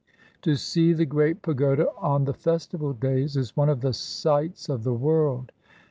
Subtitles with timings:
[0.41, 4.83] To see the great pagoda on the festival days is one of the sights of
[4.83, 5.51] the world.